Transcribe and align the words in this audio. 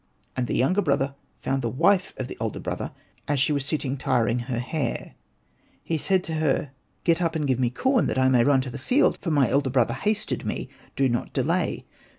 *' 0.19 0.35
And 0.35 0.47
the 0.47 0.55
younger 0.57 0.81
brother 0.81 1.13
found 1.43 1.61
the 1.61 1.69
wife 1.69 2.11
of 2.17 2.27
his 2.27 2.35
elder 2.41 2.59
brother, 2.59 2.91
as 3.27 3.39
she 3.39 3.53
was 3.53 3.63
sitting 3.67 3.97
tiring 3.97 4.39
her 4.39 4.57
hair. 4.57 5.13
He 5.83 5.99
said 5.99 6.23
to 6.23 6.33
her," 6.41 6.71
Get 7.03 7.21
up, 7.21 7.35
and 7.35 7.45
give 7.45 7.59
to 7.59 7.61
me 7.61 7.67
Hosted 7.69 7.75
by 7.75 7.83
Google 7.83 7.91
40 7.91 7.91
ANPU 7.91 7.99
AND 7.99 8.07
BATA 8.07 8.17
corn, 8.17 8.31
that 8.33 8.39
I 8.39 8.43
may 8.43 8.43
run 8.49 8.61
to 8.61 8.69
the 8.71 8.79
field, 8.79 9.17
for 9.21 9.29
my 9.29 9.47
elder 9.47 9.69
brother 9.69 9.93
hastened 9.93 10.43
me; 10.43 10.69
do 10.95 11.07
not 11.07 11.33
delay." 11.33 11.85